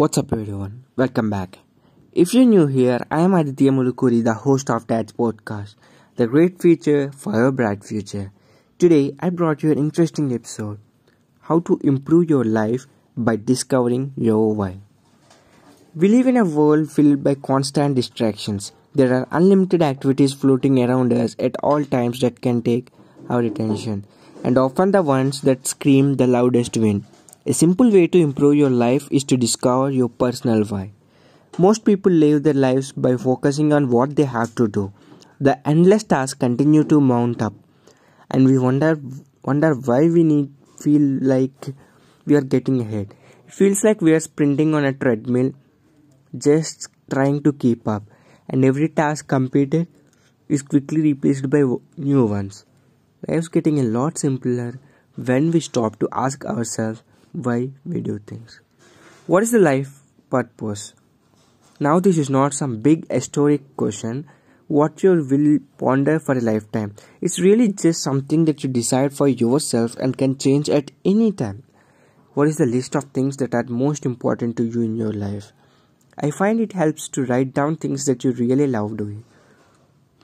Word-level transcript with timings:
What's 0.00 0.16
up, 0.16 0.32
everyone? 0.32 0.84
Welcome 0.96 1.28
back. 1.28 1.58
If 2.14 2.32
you're 2.32 2.46
new 2.46 2.66
here, 2.66 3.00
I 3.10 3.20
am 3.20 3.34
Aditya 3.34 3.70
Mulukuri, 3.70 4.24
the 4.24 4.32
host 4.32 4.70
of 4.70 4.86
Dad's 4.86 5.12
podcast, 5.12 5.74
the 6.16 6.26
great 6.26 6.58
future 6.58 7.12
for 7.12 7.34
your 7.34 7.52
bright 7.52 7.84
future. 7.84 8.32
Today, 8.78 9.14
I 9.20 9.28
brought 9.28 9.62
you 9.62 9.70
an 9.72 9.76
interesting 9.76 10.32
episode 10.32 10.78
how 11.42 11.60
to 11.60 11.78
improve 11.84 12.30
your 12.30 12.44
life 12.44 12.86
by 13.14 13.36
discovering 13.36 14.14
your 14.16 14.54
why. 14.54 14.78
We 15.94 16.08
live 16.08 16.28
in 16.28 16.38
a 16.38 16.46
world 16.46 16.90
filled 16.90 17.22
by 17.22 17.34
constant 17.34 17.94
distractions. 17.94 18.72
There 18.94 19.12
are 19.12 19.28
unlimited 19.30 19.82
activities 19.82 20.32
floating 20.32 20.82
around 20.82 21.12
us 21.12 21.36
at 21.38 21.56
all 21.62 21.84
times 21.84 22.20
that 22.20 22.40
can 22.40 22.62
take 22.62 22.88
our 23.28 23.42
attention, 23.42 24.06
and 24.42 24.56
often 24.56 24.92
the 24.92 25.02
ones 25.02 25.42
that 25.42 25.66
scream 25.66 26.14
the 26.14 26.26
loudest 26.26 26.78
win. 26.78 27.04
A 27.46 27.54
simple 27.54 27.90
way 27.90 28.06
to 28.06 28.18
improve 28.18 28.54
your 28.54 28.68
life 28.68 29.08
is 29.10 29.24
to 29.24 29.34
discover 29.34 29.90
your 29.90 30.10
personal 30.10 30.62
why. 30.64 30.92
Most 31.58 31.86
people 31.86 32.12
live 32.12 32.42
their 32.42 32.52
lives 32.52 32.92
by 32.92 33.16
focusing 33.16 33.72
on 33.72 33.88
what 33.88 34.14
they 34.14 34.24
have 34.24 34.54
to 34.56 34.68
do. 34.68 34.92
The 35.40 35.66
endless 35.66 36.04
tasks 36.04 36.38
continue 36.38 36.84
to 36.84 37.00
mount 37.00 37.40
up, 37.40 37.54
and 38.30 38.44
we 38.44 38.58
wonder 38.58 39.00
wonder 39.42 39.74
why 39.74 40.00
we 40.10 40.22
need 40.22 40.52
feel 40.78 41.00
like 41.22 41.70
we 42.26 42.36
are 42.36 42.42
getting 42.42 42.82
ahead. 42.82 43.14
It 43.46 43.54
feels 43.54 43.82
like 43.84 44.02
we 44.02 44.12
are 44.12 44.20
sprinting 44.20 44.74
on 44.74 44.84
a 44.84 44.92
treadmill, 44.92 45.52
just 46.36 46.88
trying 47.10 47.42
to 47.44 47.54
keep 47.54 47.88
up, 47.88 48.02
and 48.50 48.66
every 48.66 48.90
task 48.90 49.28
completed 49.28 49.88
is 50.50 50.60
quickly 50.60 51.00
replaced 51.00 51.48
by 51.48 51.62
new 51.96 52.26
ones. 52.26 52.66
Life's 53.26 53.48
getting 53.48 53.80
a 53.80 53.84
lot 53.84 54.18
simpler 54.18 54.78
when 55.16 55.50
we 55.52 55.60
stop 55.60 55.98
to 56.00 56.08
ask 56.12 56.44
ourselves 56.44 57.02
why 57.32 57.70
we 57.84 58.00
do 58.00 58.18
things. 58.18 58.60
What 59.26 59.42
is 59.42 59.52
the 59.52 59.58
life 59.58 60.00
purpose? 60.30 60.94
Now, 61.78 62.00
this 62.00 62.18
is 62.18 62.28
not 62.28 62.52
some 62.52 62.80
big 62.80 63.10
historic 63.10 63.76
question 63.76 64.28
what 64.66 65.02
you 65.02 65.10
will 65.28 65.58
ponder 65.78 66.20
for 66.20 66.38
a 66.38 66.40
lifetime. 66.40 66.94
It's 67.20 67.40
really 67.40 67.72
just 67.72 68.02
something 68.02 68.44
that 68.44 68.62
you 68.62 68.70
decide 68.70 69.12
for 69.12 69.26
yourself 69.26 69.96
and 69.96 70.16
can 70.16 70.38
change 70.38 70.70
at 70.70 70.92
any 71.04 71.32
time. 71.32 71.64
What 72.34 72.46
is 72.46 72.56
the 72.56 72.66
list 72.66 72.94
of 72.94 73.04
things 73.04 73.38
that 73.38 73.52
are 73.52 73.64
most 73.64 74.06
important 74.06 74.56
to 74.58 74.64
you 74.64 74.82
in 74.82 74.94
your 74.94 75.12
life? 75.12 75.52
I 76.16 76.30
find 76.30 76.60
it 76.60 76.74
helps 76.74 77.08
to 77.08 77.24
write 77.24 77.52
down 77.52 77.76
things 77.76 78.04
that 78.04 78.22
you 78.22 78.30
really 78.30 78.68
love 78.68 78.96
doing. 78.96 79.24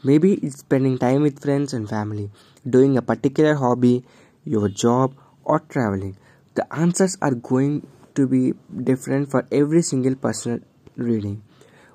Maybe 0.05 0.35
it's 0.35 0.61
spending 0.61 0.97
time 0.99 1.23
with 1.23 1.43
friends 1.43 1.75
and 1.75 1.89
family, 1.89 2.31
doing 2.69 2.97
a 2.97 3.03
particular 3.03 3.57
hobby, 3.57 4.05
your 4.45 4.69
job, 4.69 5.17
or 5.43 5.59
traveling 5.59 6.17
the 6.57 6.67
answers 6.73 7.17
are 7.23 7.35
going 7.35 7.87
to 8.15 8.27
be 8.27 8.55
different 8.91 9.31
for 9.31 9.47
every 9.53 9.83
single 9.83 10.15
person 10.15 10.65
reading. 10.97 11.43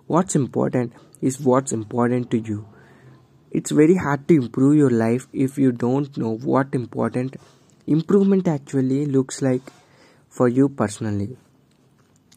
What's 0.08 0.36
important 0.36 0.94
is 1.22 1.40
what's 1.40 1.72
important 1.72 2.32
to 2.32 2.38
you. 2.38 2.68
It's 3.52 3.72
very 3.72 3.96
hard 3.96 4.28
to 4.28 4.36
improve 4.36 4.78
your 4.78 4.90
life 4.90 5.28
if 5.34 5.58
you 5.58 5.72
don't 5.72 6.18
know 6.18 6.38
what 6.38 6.74
important 6.74 7.36
improvement 7.88 8.48
actually 8.48 9.06
looks 9.06 9.42
like 9.42 9.62
for 10.30 10.48
you 10.48 10.70
personally. 10.70 11.38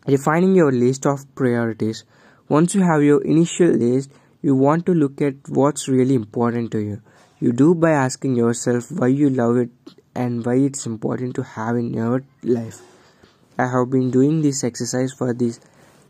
Refining 0.06 0.54
your 0.54 0.72
list 0.72 1.06
of 1.06 1.24
priorities. 1.34 2.04
Once 2.48 2.74
you 2.74 2.82
have 2.82 3.02
your 3.02 3.22
initial 3.22 3.68
list 3.68 4.10
you 4.46 4.54
want 4.54 4.84
to 4.86 4.92
look 4.92 5.22
at 5.22 5.34
what's 5.48 5.88
really 5.88 6.14
important 6.14 6.70
to 6.72 6.78
you. 6.78 7.00
You 7.40 7.52
do 7.52 7.74
by 7.74 7.92
asking 7.92 8.34
yourself 8.36 8.90
why 8.92 9.06
you 9.06 9.30
love 9.30 9.56
it 9.56 9.70
and 10.14 10.44
why 10.44 10.54
it's 10.54 10.86
important 10.86 11.34
to 11.36 11.42
have 11.42 11.76
in 11.76 11.92
your 11.92 12.22
life. 12.42 12.80
I 13.58 13.66
have 13.66 13.90
been 13.90 14.10
doing 14.10 14.42
this 14.42 14.64
exercise 14.64 15.12
for 15.12 15.32
these 15.32 15.60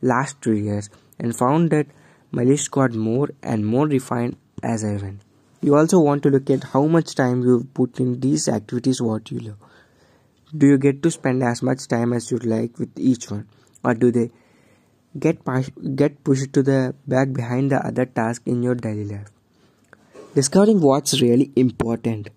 last 0.02 0.40
two 0.40 0.52
years 0.52 0.88
and 1.18 1.36
found 1.36 1.70
that 1.70 1.86
my 2.30 2.44
list 2.44 2.70
got 2.70 2.92
more 2.94 3.28
and 3.42 3.66
more 3.66 3.86
refined 3.86 4.36
as 4.62 4.84
I 4.84 4.96
went. 4.96 5.20
You 5.60 5.76
also 5.76 5.98
want 6.00 6.22
to 6.24 6.30
look 6.30 6.50
at 6.50 6.64
how 6.64 6.86
much 6.86 7.14
time 7.14 7.42
you 7.42 7.66
put 7.74 8.00
in 8.00 8.20
these 8.20 8.48
activities 8.48 9.00
what 9.00 9.30
you 9.30 9.38
love. 9.38 9.56
Do 10.56 10.66
you 10.66 10.78
get 10.78 11.02
to 11.02 11.10
spend 11.10 11.42
as 11.42 11.62
much 11.62 11.86
time 11.88 12.12
as 12.12 12.30
you'd 12.30 12.44
like 12.44 12.78
with 12.78 12.90
each 12.98 13.30
one 13.30 13.48
or 13.82 13.94
do 13.94 14.10
they 14.10 14.30
get 15.18 15.38
get 15.96 16.22
pushed 16.24 16.52
to 16.52 16.62
the 16.62 16.94
back 17.06 17.32
behind 17.32 17.70
the 17.70 17.86
other 17.86 18.04
task 18.04 18.42
in 18.46 18.62
your 18.62 18.74
daily 18.74 19.04
life? 19.04 19.28
Discovering 20.34 20.80
what's 20.80 21.20
really 21.20 21.50
important 21.56 22.28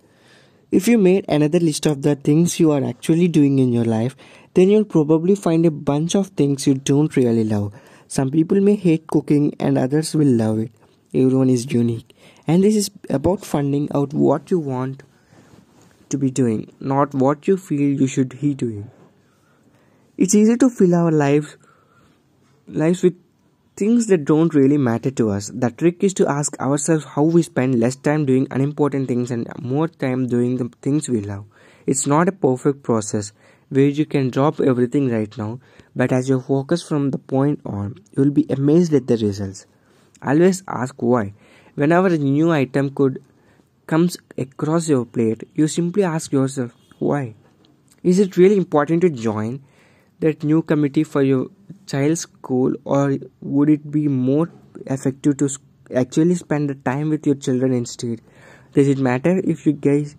if 0.72 0.88
you 0.88 0.98
made 0.98 1.26
another 1.30 1.60
list 1.60 1.86
of 1.86 2.02
the 2.02 2.16
things 2.16 2.60
you 2.60 2.72
are 2.72 2.84
actually 2.84 3.28
doing 3.28 3.60
in 3.60 3.72
your 3.72 3.86
life, 3.86 4.16
then 4.54 4.70
you'll 4.70 4.84
probably 4.84 5.36
find 5.36 5.66
a 5.66 5.72
bunch 5.72 6.16
of 6.16 6.28
things 6.28 6.68
you 6.68 6.74
don't 6.74 7.16
really 7.16 7.44
love. 7.44 7.74
Some 8.08 8.32
people 8.32 8.60
may 8.60 8.76
hate 8.76 9.08
cooking 9.08 9.56
and 9.60 9.78
others 9.78 10.16
will 10.16 10.28
love 10.28 10.60
it. 10.60 10.72
Everyone 11.14 11.50
is 11.50 11.72
unique. 11.72 12.14
And 12.48 12.64
this 12.64 12.76
is 12.76 12.92
about 13.10 13.46
finding 13.46 13.88
out 13.94 14.14
what 14.14 14.52
you 14.52 14.60
want 14.60 15.04
to 16.10 16.18
be 16.18 16.32
doing, 16.32 16.72
not 16.80 17.14
what 17.14 17.48
you 17.48 17.58
feel 17.58 18.02
you 18.02 18.08
should 18.08 18.40
be 18.40 18.54
doing. 18.54 18.90
It's 20.18 20.34
easy 20.34 20.58
to 20.58 20.70
fill 20.70 20.96
our 20.96 21.12
lives 21.12 21.58
lives 22.68 23.04
with 23.04 23.16
things 23.78 24.08
that 24.08 24.26
don't 24.26 24.56
really 24.56 24.78
matter 24.78 25.12
to 25.12 25.30
us. 25.30 25.52
The 25.54 25.70
trick 25.70 26.04
is 26.04 26.14
to 26.16 26.28
ask 26.28 26.60
ourselves 26.60 27.06
how 27.06 27.22
we 27.22 27.44
spend 27.44 27.80
less 27.80 27.96
time 27.96 28.26
doing 28.26 28.48
unimportant 28.50 29.08
things 29.08 29.30
and 29.30 29.48
more 29.62 29.88
time 29.88 30.26
doing 30.28 30.58
the 30.58 30.70
things 30.82 31.08
we 31.08 31.22
love. 31.22 31.46
It's 31.86 32.08
not 32.08 32.28
a 32.28 32.32
perfect 32.32 32.82
process 32.82 33.34
where 33.70 33.86
you 33.86 34.06
can 34.06 34.32
drop 34.32 34.60
everything 34.60 35.10
right 35.10 35.38
now, 35.38 35.60
but 35.96 36.12
as 36.12 36.28
you 36.28 36.40
focus 36.40 36.82
from 36.82 37.12
the 37.12 37.20
point 37.20 37.60
on, 37.66 37.96
you 38.16 38.24
will 38.24 38.32
be 38.32 38.48
amazed 38.50 38.94
at 38.96 39.06
the 39.06 39.18
results. 39.18 39.68
Always 40.24 40.64
ask 40.68 40.96
why. 41.00 41.34
Whenever 41.76 42.08
a 42.08 42.18
new 42.18 42.52
item 42.52 42.90
could 42.90 43.22
comes 43.86 44.18
across 44.38 44.90
your 44.90 45.06
plate, 45.06 45.44
you 45.54 45.68
simply 45.68 46.04
ask 46.04 46.32
yourself 46.32 46.72
why. 46.98 47.36
Is 48.02 48.18
it 48.18 48.38
really 48.38 48.58
important 48.58 49.02
to 49.02 49.10
join 49.12 49.62
that 50.20 50.44
new 50.44 50.62
committee 50.62 51.04
for 51.04 51.22
your 51.22 51.48
child's 51.86 52.22
school 52.22 52.74
or 52.86 53.18
would 53.42 53.70
it 53.70 53.92
be 53.92 54.08
more 54.08 54.50
effective 54.86 55.38
to 55.38 55.50
actually 55.96 56.36
spend 56.36 56.70
the 56.70 56.76
time 56.76 57.10
with 57.10 57.26
your 57.26 57.36
children 57.36 57.74
instead? 57.74 58.22
Does 58.74 58.88
it 58.88 58.98
matter 58.98 59.42
if 59.44 59.66
you 59.66 59.74
guys 59.74 60.16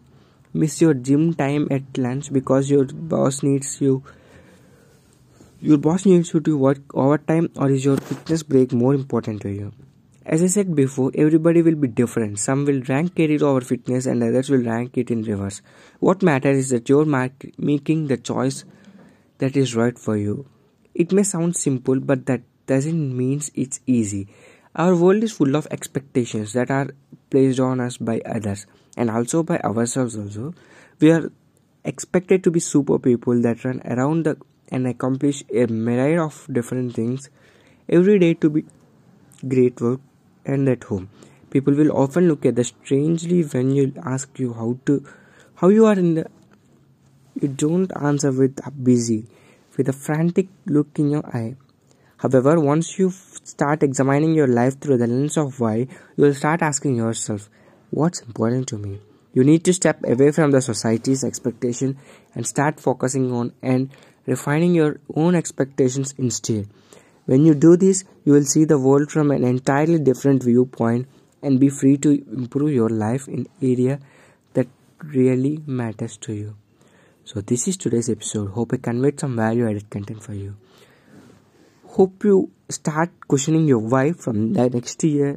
miss 0.54 0.80
your 0.80 0.94
gym 0.94 1.34
time 1.34 1.68
at 1.70 1.82
lunch 1.98 2.32
because 2.32 2.70
your 2.70 2.84
boss 2.84 3.42
needs 3.42 3.80
you 3.80 4.02
your 5.60 5.76
boss 5.76 6.06
needs 6.06 6.32
you 6.32 6.40
to 6.40 6.56
work 6.56 6.78
overtime 6.94 7.50
or 7.56 7.68
is 7.68 7.84
your 7.84 7.96
fitness 7.96 8.42
break 8.44 8.72
more 8.72 8.94
important 8.94 9.42
to 9.42 9.50
you? 9.50 9.72
As 10.24 10.42
i 10.42 10.46
said 10.46 10.74
before 10.76 11.10
everybody 11.14 11.62
will 11.62 11.74
be 11.74 11.88
different. 11.88 12.38
Some 12.38 12.64
will 12.64 12.82
rank 12.88 13.16
career 13.16 13.42
over 13.42 13.60
fitness 13.60 14.06
and 14.06 14.22
others 14.22 14.50
will 14.50 14.62
rank 14.62 14.96
it 14.96 15.10
in 15.10 15.22
reverse. 15.22 15.60
What 16.00 16.22
matters 16.22 16.58
is 16.58 16.70
that 16.70 16.88
you're 16.88 17.06
making 17.06 18.06
the 18.06 18.16
choice 18.16 18.64
that 19.38 19.56
is 19.56 19.74
right 19.74 19.98
for 19.98 20.16
you 20.16 20.46
it 20.98 21.12
may 21.12 21.22
sound 21.22 21.56
simple, 21.56 22.00
but 22.00 22.26
that 22.26 22.42
doesn't 22.66 23.16
mean 23.16 23.40
it's 23.54 23.78
easy. 23.86 24.26
Our 24.74 24.96
world 24.96 25.22
is 25.22 25.32
full 25.32 25.54
of 25.54 25.68
expectations 25.70 26.52
that 26.54 26.72
are 26.72 26.88
placed 27.30 27.60
on 27.60 27.80
us 27.80 27.96
by 27.98 28.20
others 28.26 28.66
and 28.96 29.08
also 29.08 29.44
by 29.44 29.58
ourselves 29.60 30.16
also. 30.16 30.54
We 30.98 31.12
are 31.12 31.30
expected 31.84 32.42
to 32.44 32.50
be 32.50 32.58
super 32.58 32.98
people 32.98 33.40
that 33.42 33.64
run 33.64 33.80
around 33.84 34.24
the, 34.24 34.38
and 34.70 34.88
accomplish 34.88 35.44
a 35.54 35.66
myriad 35.66 36.18
of 36.18 36.46
different 36.52 36.94
things 36.94 37.30
every 37.88 38.18
day 38.18 38.34
to 38.34 38.50
be 38.50 38.64
great 39.46 39.80
work 39.80 40.00
and 40.44 40.68
at 40.68 40.82
home. 40.82 41.08
People 41.50 41.74
will 41.74 41.92
often 41.92 42.26
look 42.28 42.44
at 42.44 42.56
the 42.56 42.64
strangely 42.64 43.42
when 43.42 43.70
you 43.70 43.92
ask 44.04 44.36
you 44.38 44.52
how 44.52 44.78
to 44.86 45.04
how 45.54 45.68
you 45.68 45.86
are 45.86 45.98
in 45.98 46.14
the 46.14 46.26
you 47.40 47.48
don't 47.48 47.92
answer 48.00 48.32
with 48.32 48.60
busy 48.82 49.26
with 49.76 49.88
a 49.88 49.92
frantic 49.92 50.48
look 50.66 50.98
in 50.98 51.10
your 51.10 51.26
eye. 51.26 51.54
However, 52.18 52.58
once 52.58 52.98
you 52.98 53.10
start 53.10 53.82
examining 53.84 54.34
your 54.34 54.48
life 54.48 54.80
through 54.80 54.98
the 54.98 55.06
lens 55.06 55.36
of 55.36 55.60
why, 55.60 55.76
you 55.76 56.24
will 56.24 56.34
start 56.34 56.62
asking 56.62 56.96
yourself, 56.96 57.48
What's 57.90 58.20
important 58.20 58.68
to 58.68 58.78
me? 58.78 59.00
You 59.32 59.44
need 59.44 59.64
to 59.64 59.72
step 59.72 60.02
away 60.04 60.32
from 60.32 60.50
the 60.50 60.60
society's 60.60 61.22
expectation 61.22 61.96
and 62.34 62.46
start 62.46 62.80
focusing 62.80 63.32
on 63.32 63.52
and 63.62 63.90
refining 64.26 64.74
your 64.74 65.00
own 65.14 65.34
expectations 65.34 66.14
instead. 66.18 66.68
When 67.26 67.46
you 67.46 67.54
do 67.54 67.76
this, 67.76 68.04
you 68.24 68.32
will 68.32 68.44
see 68.44 68.64
the 68.64 68.78
world 68.78 69.10
from 69.10 69.30
an 69.30 69.44
entirely 69.44 69.98
different 69.98 70.42
viewpoint 70.42 71.06
and 71.42 71.60
be 71.60 71.68
free 71.68 71.96
to 71.98 72.10
improve 72.10 72.72
your 72.72 72.88
life 72.88 73.28
in 73.28 73.46
area 73.62 74.00
that 74.54 74.66
really 75.02 75.62
matters 75.66 76.16
to 76.18 76.32
you. 76.32 76.56
So 77.28 77.42
this 77.42 77.68
is 77.68 77.76
today's 77.76 78.08
episode. 78.08 78.52
Hope 78.52 78.72
I 78.72 78.78
conveyed 78.78 79.20
some 79.20 79.36
value 79.36 79.68
added 79.68 79.90
content 79.90 80.22
for 80.22 80.32
you. 80.32 80.56
Hope 81.84 82.24
you 82.24 82.50
start 82.70 83.10
questioning 83.28 83.68
your 83.68 83.80
why 83.80 84.12
from 84.12 84.54
the 84.54 84.70
next 84.70 85.04
year. 85.04 85.36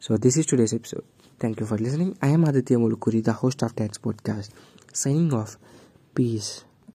So 0.00 0.16
this 0.16 0.38
is 0.38 0.46
today's 0.46 0.72
episode. 0.72 1.04
Thank 1.38 1.60
you 1.60 1.66
for 1.66 1.76
listening. 1.76 2.16
I 2.22 2.28
am 2.28 2.44
Aditya 2.44 2.78
Mulukuri, 2.78 3.22
the 3.22 3.34
host 3.34 3.62
of 3.62 3.76
Dad's 3.76 3.98
Podcast. 3.98 4.48
Signing 4.94 5.34
off. 5.34 5.58
Peace. 6.14 6.64